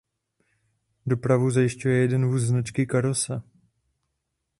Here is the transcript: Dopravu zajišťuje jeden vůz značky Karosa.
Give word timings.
Dopravu 1.05 1.51
zajišťuje 1.51 1.97
jeden 2.01 2.25
vůz 2.27 2.41
značky 2.41 2.85
Karosa. 2.85 3.43